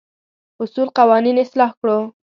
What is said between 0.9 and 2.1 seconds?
قوانين اصلاح کړو.